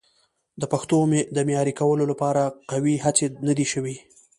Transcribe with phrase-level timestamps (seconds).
[0.61, 0.97] د پښتو
[1.35, 3.95] د معیاري کولو لپاره قوي هڅې نه دي شوي.